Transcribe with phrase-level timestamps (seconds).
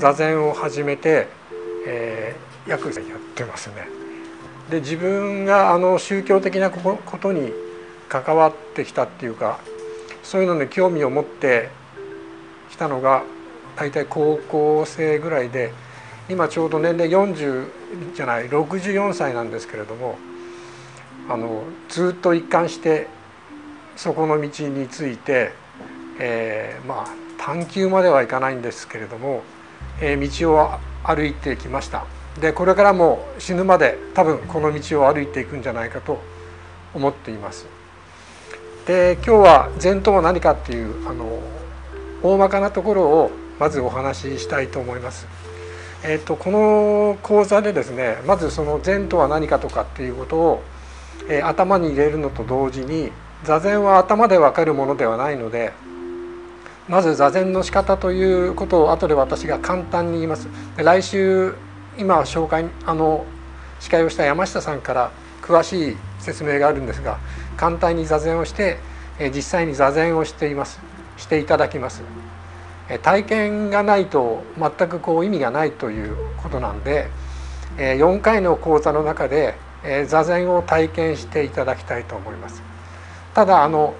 [0.00, 1.28] 座禅を始めて、
[1.86, 3.86] えー、約やってますね。
[4.70, 7.52] で自分があの宗教的なことに
[8.08, 9.60] 関わってきたっていうか
[10.22, 11.68] そういうのに興味を持って
[12.70, 13.24] きたのが
[13.76, 15.72] 大体高校生ぐらいで
[16.30, 17.66] 今ちょうど年齢40
[18.14, 20.16] じゃない64歳なんですけれども
[21.28, 23.06] あのずっと一貫して
[23.96, 25.52] そこの道について、
[26.18, 27.06] えー、まあ
[27.36, 29.42] 探求まではいかないんですけれども、
[30.00, 30.70] 道を
[31.04, 32.04] 歩いてきました
[32.40, 36.20] でこれからも死ぬまで多分この道を歩いていくんじゃないかと
[36.94, 37.66] 思っています
[38.86, 41.40] で今日は禅とは何かっていうあの
[42.22, 45.26] 大まかなところをまずお話ししたいと思います。
[46.02, 50.62] えーと、この講座でですねまずその禅とは何かとかっていうことを、
[51.28, 53.12] えー、頭に入れるのと同時に
[53.44, 55.72] 座禅は頭で分かるものではないので
[56.90, 60.48] まず座禅の仕方ということを後で私が簡単に言います。
[60.76, 61.54] 来週
[61.96, 63.24] 今紹介あの
[63.78, 67.20] 司会をした山下さんから詳しい説明があるんですが
[67.56, 68.78] 簡単に座禅をして、
[69.32, 70.80] 実際に座禅をしています
[71.16, 72.02] していただきます。
[73.04, 77.06] 体験がないと全くこう意味がないということなんで
[77.76, 79.54] 4回の講座の中で
[80.08, 82.60] 座禅を体験していただきたいと思います。
[83.32, 83.94] ただあの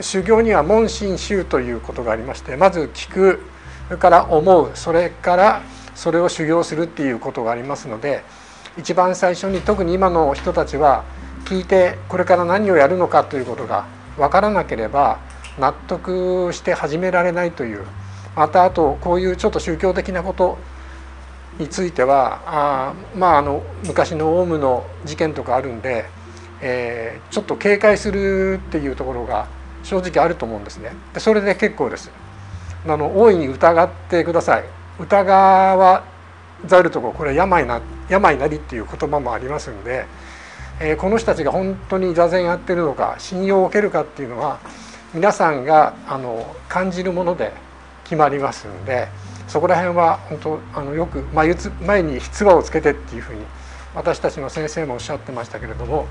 [0.00, 3.40] 修行には問心修ということがありましてまず聞く
[3.88, 5.62] それから思うそれから
[5.94, 8.22] それを修行するっていうことがありますので
[8.78, 11.04] 一番最初に特に今の人たちは
[11.44, 15.18] 聞いてこれから何をやるのかということが分からなければ
[15.58, 17.84] 納得して始められないという
[18.36, 20.58] またあとこういうちょっと宗教的なこと
[21.58, 26.06] についてはあまああの昔のオウムの事件とかあるんで、
[26.62, 29.48] えー、ちょっと警戒するっていうところが
[29.82, 30.92] 正直あると思うんですね。
[31.18, 32.10] それで結構です。
[32.86, 34.64] あの大いに疑ってください。
[34.98, 36.04] 疑わ
[36.66, 40.04] ざるとここれ病な病なりっていう言葉もありますんで、
[40.80, 44.58] えー、この人たちが本当に座禅やってるのか信用を受けるかっていうのは
[45.14, 47.52] 皆さんがあの感じるもので
[48.04, 49.08] 決まりますんで
[49.48, 51.56] そこら辺は本当あのよく前
[51.86, 53.40] 前に「唾をつけて」っていうふうに
[53.94, 56.06] 私たちの先生もおっしゃってましたけれども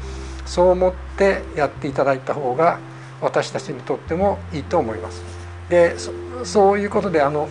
[0.45, 2.79] そう思ってやっていただいた方が
[3.21, 5.21] 私たちにとってもいいと思います。
[5.69, 5.95] で
[6.43, 7.47] そういうことであの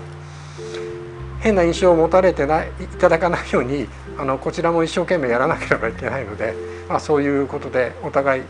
[1.41, 3.87] 変な印象を持たれてないいただかないように
[4.19, 6.55] あのこちらも一生懸命やらなければいけないので、
[6.89, 8.43] まあ、そういうことでお互い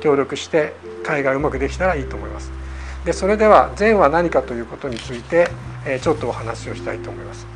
[0.00, 2.52] 協力して会がうまくできたらいいと思います。
[3.04, 5.48] でそれでは善は何かということについて、
[5.86, 7.46] えちょっとお話をしたいと思います。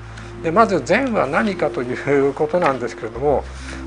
[0.44, 1.92] でまず善は何かとい
[2.28, 3.44] うことなんですけれども、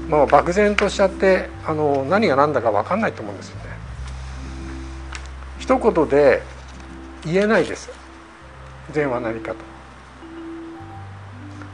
[0.10, 3.73] まあ、漠然としちゃってあの何が何だか分かんないと思うんですよね。
[5.64, 6.42] 一言で
[7.24, 7.90] 言えないです
[8.92, 9.58] 善は何かと。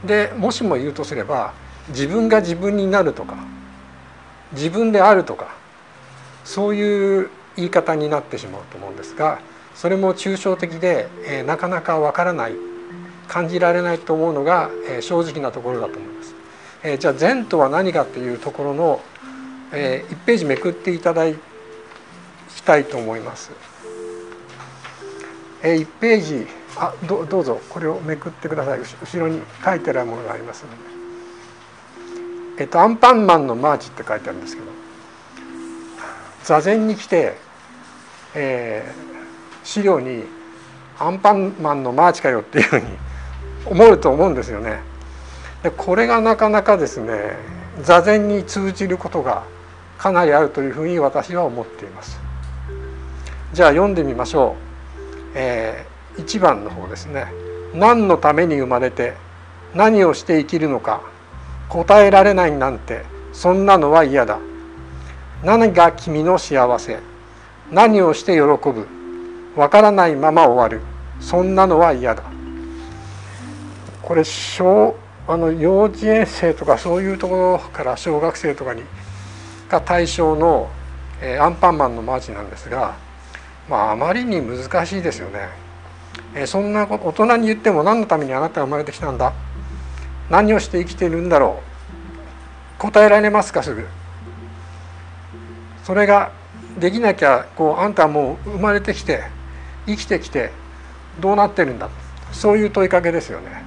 [0.06, 1.52] でもしも言うとすれば
[1.88, 3.36] 自分が自分になるとか
[4.52, 5.48] 自分であるとか
[6.44, 9.40] そういう言い方になってしまうと思うんですが
[9.74, 12.52] それも抽象的で、えー、なかなかわからない
[13.26, 16.34] 感じられないと思うのが、えー、正直なところだと思います。
[16.84, 19.00] えー、じゃあ善とは何かというところの、
[19.72, 21.26] え、1ページめくっていただ
[22.56, 23.50] きたいと思います。
[25.62, 26.46] え、1ページ
[26.76, 31.00] あどどうぞこれをめくってください後ろに書いてあるものがありますので。
[32.60, 34.68] えっと、アンパンマンのマーチって書いてあるんですけど
[36.44, 37.36] 座禅に来て、
[38.34, 40.24] えー、資料に
[41.00, 42.86] 「アンパンマンのマーチかよ」っていうふうに
[43.64, 44.80] 思うと思うんですよね。
[45.62, 47.36] でこれがなかなかですね
[47.82, 49.44] 座禅に通じることが
[49.96, 52.29] かなりあるというふうに私は思っています。
[53.52, 55.30] じゃあ読んでみましょう。
[55.34, 57.26] えー、1番の方ですね。
[57.74, 59.14] 何のために生まれて
[59.74, 61.02] 何をして生きるのか
[61.68, 64.38] 答えられないなんてそんなのは嫌だ。
[65.42, 66.98] 何が君の幸せ
[67.70, 68.86] 何をして喜ぶ
[69.56, 70.84] わからないまま終わる
[71.18, 72.22] そんなのは嫌だ
[74.02, 74.96] これ小
[75.26, 78.82] あの幼稚園生とかそういうところから小学生とかに
[79.70, 80.68] が対象の、
[81.22, 82.96] えー、アンパンマンのマーチなんですが、
[83.70, 85.48] まあ、あまりに難しいですよね。
[86.34, 89.32] え、そんなこと大人に言っても何のためにあなたが生まれてきたんだ？
[90.28, 91.62] 何をして生きているんだろ
[92.78, 92.80] う？
[92.80, 93.86] 答えられますかすぐ
[95.84, 96.32] それが
[96.78, 99.22] できなきゃこうあんたはもう生まれてきて
[99.86, 100.50] 生きてきて
[101.20, 101.88] どうなってるんだ？
[102.32, 103.62] そういう問いかけですよね。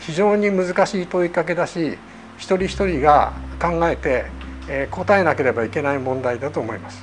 [0.00, 1.96] 非常に難しい問いかけだし
[2.36, 4.26] 一人一人が考えて、
[4.68, 7.02] え答えなければいけない問題だと思います。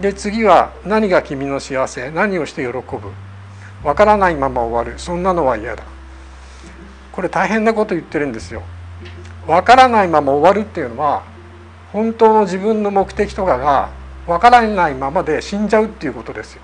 [0.00, 2.82] で次は何が君の幸せ何をして喜ぶ？
[3.82, 5.84] わからないまま終わるそんなのは嫌だ
[7.12, 8.62] これ大変なこと言ってるんですよ。
[9.46, 11.22] わからないまま終わるっていうのは
[11.92, 13.90] 本当の自分の目的とかが
[14.26, 16.62] わからないままで死んじゃうっていうことですよ。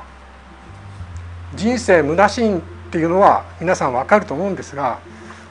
[1.55, 4.99] 人生虚しいっていうのは皆さんわかると思うんですが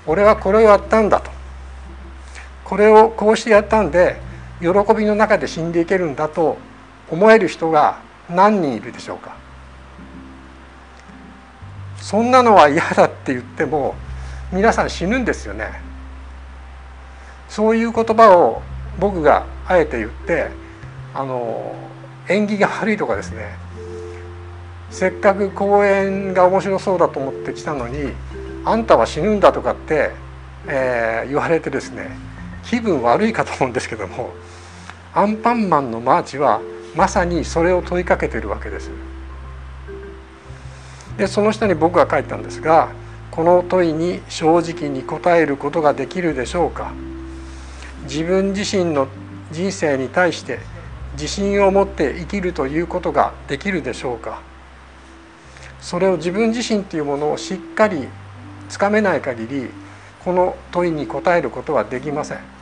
[0.06, 1.31] 俺はこれをやったんだと
[2.63, 4.19] これをこうしてやったんで
[4.60, 6.57] 喜びの中で死んでいけるんだと
[7.12, 8.00] 思える人が
[8.30, 9.36] 何人いるでしょうか。
[11.98, 13.96] そんなのは嫌だって言っても
[14.52, 15.81] 皆さん死ぬんですよね。
[17.48, 18.62] そういう言葉を
[19.00, 20.50] 僕があえて言って
[21.13, 21.75] あの
[22.28, 23.56] 縁起が悪いとかですね。
[24.90, 28.12] せっかく公演が面白そうだと思ってきたのに
[28.66, 30.12] あんたは死ぬんだとかって、
[30.68, 32.10] えー、言われてですね
[32.66, 34.34] 気分悪いかと思うんですけども
[35.13, 36.62] アンパンマンのマーチは
[36.96, 38.90] まさにそれを問いかけてるわけです。
[41.18, 42.90] でその下に僕が書いたんですが
[43.30, 46.92] この問いに正直に答えることができるでしょうか。
[48.04, 49.08] 自分自身の
[49.52, 50.60] 人生に対して
[51.14, 54.42] 自信を持って生きるということができるでしょうか。
[55.80, 58.08] それを自分自身というものをしっかり
[58.70, 59.70] つかめない限り
[60.24, 62.61] この問いに答えることはできません。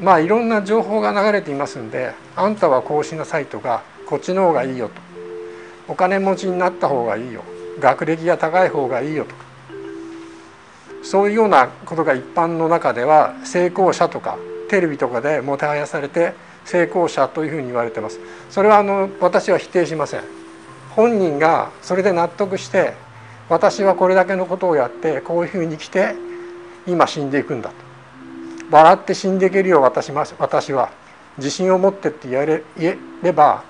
[0.00, 4.94] まあいろんな情報が流れていますんであんたはこうしなさいとかこっちの方がいいよと。
[5.86, 7.42] お金持ちになった方がいいよ。
[7.80, 9.44] 学歴が高い方がいいよとか。
[11.02, 14.38] そういうようなことが一般の中では成功者とか
[14.68, 16.32] テレビとかでもてはやされて
[16.64, 18.18] 成功者というふうに言われてます。
[18.50, 20.22] それはあの私は否定しません。
[20.90, 22.94] 本人がそれで納得して
[23.48, 26.14] 私はこれだけのことをやってこういうふうに来て
[26.86, 27.93] 今死んでいくんだと。
[28.74, 30.90] 笑って死んでいけるよ私私は
[31.38, 33.62] 自信を持ってって言われ言えれば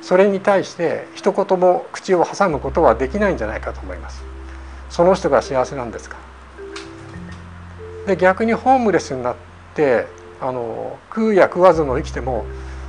[0.00, 4.24] それに対して一言も口を挟むことはできないんじゃないかと思います。
[4.90, 6.16] その人が幸せなんですか？
[8.08, 9.36] で逆にホームレスになっ
[9.76, 10.08] て
[10.40, 12.44] あの食うや食わずの生きても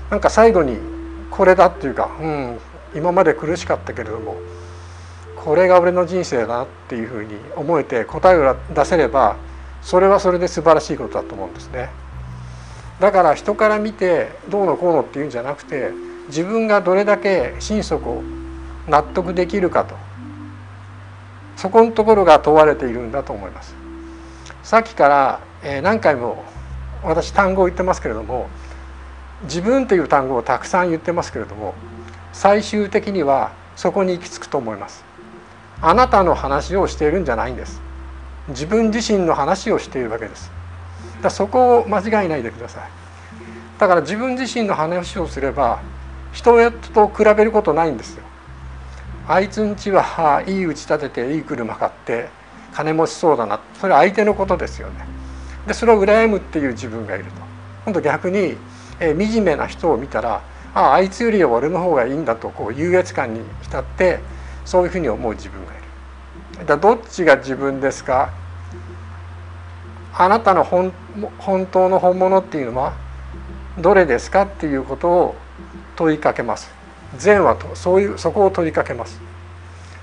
[0.10, 0.80] なんか最後に
[1.30, 2.58] これだっていうか、うん、
[2.96, 4.38] 今まで苦しかったけれども
[5.36, 9.36] これが俺の人生だなっていうふうに思えて答えを出せれば
[9.84, 11.90] それはそれで素晴らしいことだと思うんですね。
[13.00, 15.92] だから人から見てどうのこうのっていうんじゃなくて
[16.28, 18.24] 自分がどれだけ心底
[18.88, 19.96] 納得できるかと
[21.58, 23.76] そこのところが問われているんだと思います。
[24.64, 26.44] さっきからえ何回も
[27.04, 28.48] 私単語を言ってますけれども
[29.44, 31.74] 自分という単語をたくさん言ってますけれども
[32.32, 35.04] 最終的にはそこに行き着くと思います
[35.82, 37.82] あなたの話をしているんじゃないんです
[38.50, 40.52] 自分自身の話をしているわけです。
[41.22, 42.84] だそこを間違いないでください。
[43.80, 45.82] だから自分自身の話をすれば
[46.34, 48.24] 人と比べることないんですよ。
[49.28, 52.30] あいつんちはいい家建てていい車買って
[52.74, 53.60] 金持ちそうだな。
[53.80, 55.06] それは相手のことですよね。
[55.66, 57.32] でそれを羨むっていう自分がいると。
[57.86, 58.58] 今度逆に、
[59.00, 60.42] えー、惨めな人を見たら
[60.74, 64.20] あああいつよりは俺の方がいいんだとこう優越感に浸って
[64.66, 65.83] そういうふうに思う自分がいる。
[66.66, 68.32] だどっちが自分ですか？
[70.14, 70.94] あなたの本
[71.40, 72.94] 本当の本物っていうのは
[73.80, 74.44] どれですか？
[74.44, 75.36] っていうことを
[75.96, 76.72] 問いかけます。
[77.18, 79.20] 善はとそういうそこを問いかけます。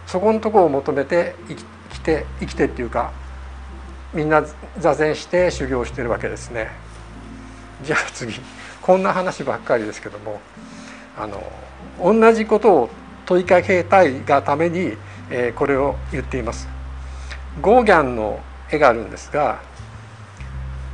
[0.07, 3.13] そこのとこを求めて生き生きて生きてっていうか
[4.13, 4.45] みんな
[4.79, 6.69] 座禅して修行してるわけですね。
[7.83, 8.35] じゃあ次
[8.83, 10.41] こんな話ばっかりですけども
[11.17, 11.43] あの
[12.03, 12.91] 同じことを
[13.27, 14.97] 問いかけたいがために、
[15.31, 16.69] えー、これを言っています。
[17.63, 19.61] ゴーギャンの絵があるんですが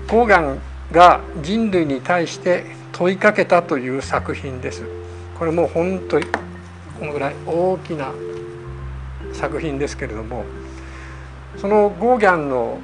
[0.08, 0.58] ゴーギャン
[0.92, 4.84] が人類に対して問いかけたという作品です。
[5.38, 6.26] これもう本当に
[6.98, 8.12] このぐらい大きな
[9.34, 10.44] 作品ですけれども
[11.58, 12.78] そのゴーギャンの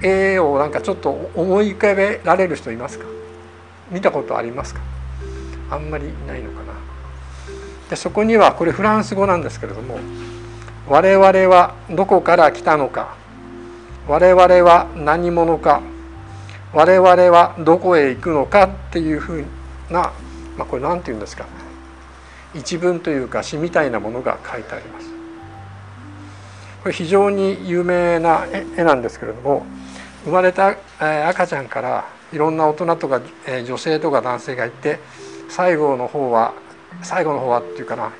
[0.00, 3.06] 絵をなんかちょっと思い浮かべられる人いますか？
[3.90, 4.80] 見たことありますか？
[5.70, 6.74] あんまりいないのかな
[7.90, 9.98] でそこにはこれフランス語なんですけれども
[10.88, 13.16] 「我々はどこから来たのか」
[14.06, 15.82] 「我々は何者か」
[16.72, 19.44] 「我々はどこへ行くのか」っていうふう
[19.90, 20.12] な、
[20.56, 21.46] まあ、これ何て言うんですか。
[22.54, 25.06] 一文というか詩みたいなものが書いてあります。
[26.82, 29.66] これ非常に有名な絵なんですけれども
[30.24, 30.76] 生まれた
[31.28, 33.20] 赤ちゃんからいろんな大人とか
[33.66, 35.00] 女性とか男性がいて
[35.48, 36.54] 最後の方は
[37.02, 38.12] 最後の方はっていうかな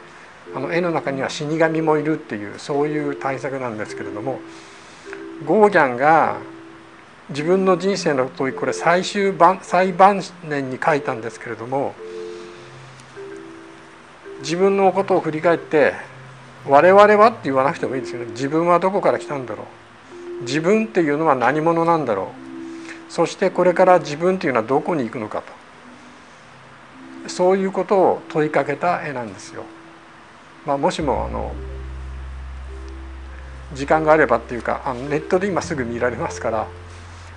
[0.57, 4.41] あの絵の中には死神もいるっていうそういう対策なんですけれども
[5.45, 6.39] ゴーギャンが
[7.29, 11.95] 自分の人生の問いこれ最終晩最晩年に書いたんですけれども
[14.41, 15.93] 自分のことを振り返って
[16.67, 18.29] 「我々は」って言わなくてもいいですよね。
[18.31, 19.65] 自分はどこから来たんだろ
[20.41, 20.45] う。
[20.45, 22.33] 自分っていうのは何者なんだろ
[23.09, 23.13] う。
[23.13, 25.43] そしてこれから自分っていうのはどこに行くのか
[27.25, 27.29] と。
[27.29, 29.65] そういうことを問いかけた絵なんですよ。
[30.67, 31.55] まあ、もしもあの
[33.75, 36.67] 時間があればっていうかあのネットで今すぐ見られますから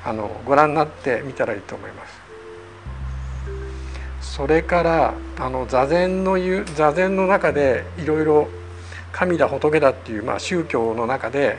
[0.03, 2.19] あのご覧になってみたらいいと思います。
[4.21, 6.37] それからあの座禅の
[6.75, 8.47] 座禅の中でいろいろ
[9.11, 11.57] 神だ仏だっていう、まあ、宗教の中で、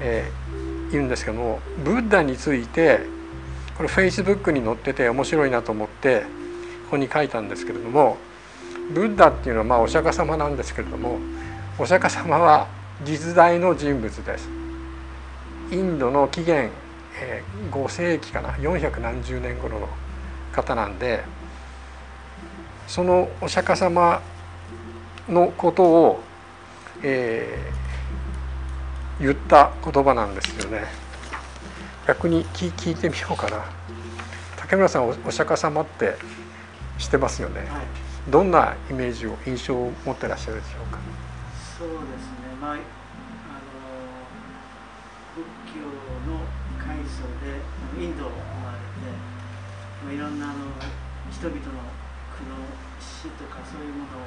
[0.00, 3.00] えー、言うんですけどもブッダについて
[3.76, 6.20] これフェイスブックに載ってて面白いなと思って
[6.84, 8.16] ここに書いたんですけれども
[8.92, 11.18] ブッダっていうのはまあお釈迦様なんですけれども
[11.78, 12.68] お釈迦様は
[13.04, 14.48] 実在の人物です。
[15.70, 16.70] インドの紀元、
[17.20, 19.88] えー、5世紀かな4何十年頃の
[20.52, 21.24] 方なんで
[22.86, 24.22] そのお釈迦様
[25.28, 26.20] のことを、
[27.02, 30.84] えー、言った言葉なんですよね。
[32.06, 33.64] 逆に聞聞いてみようかな。
[34.56, 36.14] 竹村さんおお釈迦様って
[36.98, 37.60] 知ってますよね？
[37.60, 37.68] はい、
[38.28, 40.98] どんなイメージを印象を持ってらっしゃるでしょうか？
[41.78, 42.58] そうですね。
[42.60, 42.82] まああの
[45.36, 45.46] 仏
[45.78, 45.86] 教
[46.26, 46.42] の
[46.74, 47.62] 開祖で
[48.02, 48.34] インドを生
[48.66, 48.82] まれ
[50.10, 50.74] て、いろんなあの
[51.30, 51.62] 人々の
[52.34, 52.66] 苦悩
[52.98, 54.26] 死とかそういうものを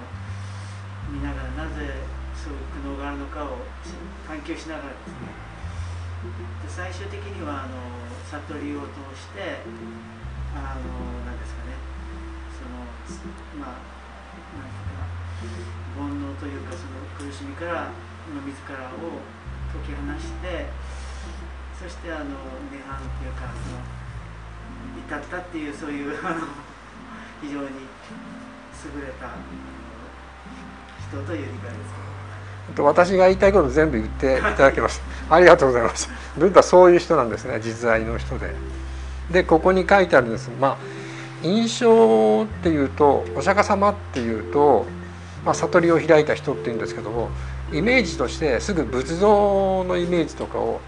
[1.12, 2.00] 見ながらなぜ
[2.34, 3.58] そういう苦悩があるのかを
[4.28, 5.28] 探求しながらですね
[6.64, 7.76] で最終的にはあの
[8.30, 9.60] 悟りを通して
[10.56, 10.84] あの
[11.26, 11.74] 何ですかね
[13.60, 13.82] まあ
[14.54, 15.06] 何ですか
[15.98, 17.92] 煩悩というかその苦しみから
[18.34, 19.20] の自らを
[19.74, 20.70] 解き放して
[21.80, 22.26] そしてあの
[22.70, 24.00] 涅槃というかその
[24.98, 26.16] 至ったっていうそういう
[27.42, 29.30] 非常に優れた
[31.10, 31.94] 人という理解です
[32.68, 32.86] けど。
[32.86, 36.10] 私が言いたいこと全部言っていただきます ありがとうございます。
[36.38, 38.54] ブッダそういう人なんですね実在の人で。
[39.32, 40.50] でここに書いてあるんです。
[40.60, 40.78] まあ
[41.44, 44.86] 印象っていうとお釈迦様っていうと、
[45.46, 47.30] まあ、悟りを開いた人っていうんですけども
[47.72, 50.82] イメージとしてすぐ仏像のイメージとかを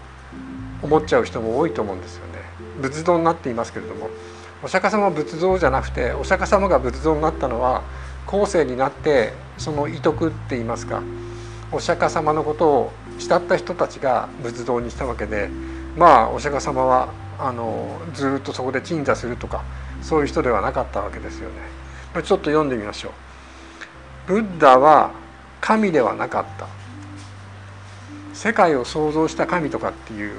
[0.82, 2.32] 思っちゃう人も多いと思うんですよね。
[2.80, 4.10] 仏像になっていますけれども。
[4.64, 7.82] お釈迦様は仏像じゃなくてお釈迦様が仏像になったのは
[8.26, 11.02] 後世になってその遺徳って言いますか
[11.72, 15.48] お釈迦様のことを慕った人たちが仏像にしたわけで
[15.96, 17.08] まあお釈迦様は
[17.40, 19.64] あのずっとそこで鎮座するとか
[20.02, 21.56] そういう人ではなかったわけですよね。
[22.14, 23.12] ちょっと読んでみましょう。
[24.26, 25.12] ブッダは
[25.60, 26.66] 神ではなかった。
[28.34, 30.34] 世界を創造した神とかっていう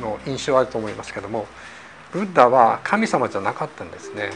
[0.00, 1.46] の印象あると思いますけども
[2.12, 4.30] ブッダは神様じゃなかったんですね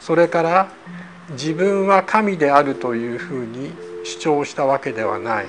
[0.00, 0.68] それから
[1.30, 3.72] 自分は神であるというふうに
[4.04, 5.46] 主張したわけではない、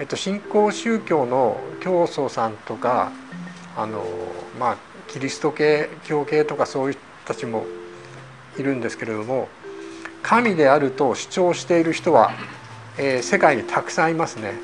[0.00, 3.12] えっと、新興宗教の教祖さんとか
[3.76, 4.04] あの
[4.58, 4.76] まあ
[5.10, 7.66] キリスト系教系とかそういう人たちも
[8.58, 9.48] いるんですけれども
[10.22, 12.32] 神であると主張している人は、
[12.98, 14.54] えー、世界にたくさんいますね。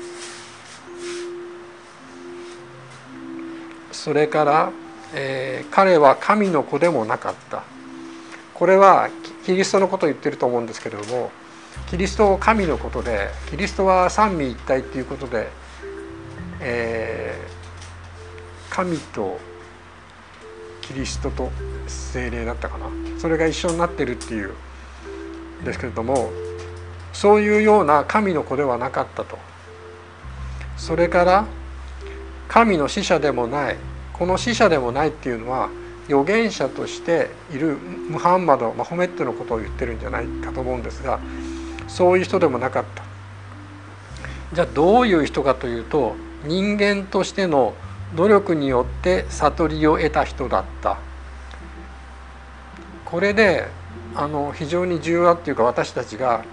[3.91, 4.71] それから、
[5.13, 7.63] えー、彼は神の子でもなかった
[8.53, 9.09] これは
[9.43, 11.31] キリストのことを言ってると思うんですけれども
[11.89, 15.49] キリストを神のことでキリストは三位一体っていうことで、
[16.61, 19.39] えー、神と
[20.87, 21.51] キリストと
[21.87, 22.85] 精霊だったかな。
[23.19, 24.53] それが一緒になってるっていう。
[25.63, 26.29] ですけれども
[27.13, 29.37] そういうような神の子ではなかったと。
[30.77, 31.45] それから
[32.47, 33.77] 神の使者でもない。
[34.13, 35.69] この死者でもないっていうのは
[36.07, 37.77] 預言者としている
[38.09, 41.19] ムハンマドマホメットのことを言ってるんじゃないかと思うんですが
[41.87, 43.03] そういう人でもなかった。
[44.53, 46.15] じゃあどういう人かというと
[46.45, 47.73] 人間としての
[48.15, 50.97] 努力によって悟りを得た人だった
[53.05, 53.67] これで
[54.15, 56.43] あの非常に重要だっていうか私たちが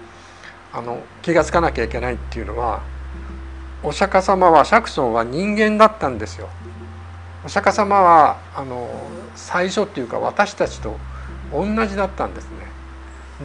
[0.71, 2.81] あの気が付かなきゃいけないっていうのは
[3.83, 6.49] お釈迦様は釈尊は人間だったんですよ。
[7.45, 8.89] お釈迦様はあの
[9.35, 10.97] 最初っていうか私たちと
[11.53, 12.65] 同じだったんですね。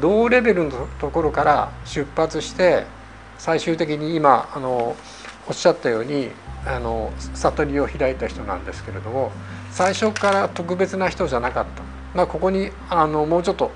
[0.00, 2.87] 同レベルのところから出発して
[3.38, 4.97] 最終的に今あの
[5.50, 6.30] おっしゃったように
[6.64, 9.33] あの悟りを開いた人なんですけれども
[9.73, 11.83] 最初から特別な人じゃなかった。
[12.14, 13.73] まあ、ここにあのもうちょっと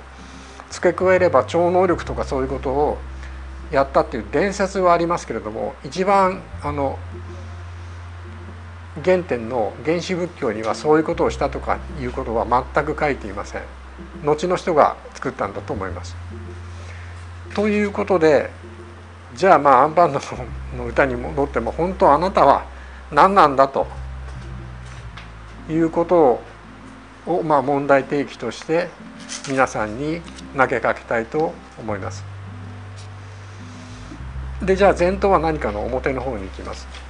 [0.70, 2.98] 付け加えれば超能力とかそういうことを
[3.72, 6.96] やったっていう伝説はありますけれども一番あの
[9.04, 13.62] 原点の原始仏教にはそういうことをしたとかいうことは全く書いていません
[14.24, 16.14] 後の人が作ったんだと思います。
[17.54, 18.50] ということで
[19.34, 22.66] じゃあまあアンパンの歌に戻っても本当あなたは
[23.10, 23.86] 何なんだと
[25.68, 26.40] いうこと
[27.26, 28.88] を、まあ、問題提起として
[29.48, 30.20] 皆さんに
[30.56, 32.24] 投げかけたいと思います。
[34.62, 37.03] でじゃあ前頭は何かの表の方に行きます。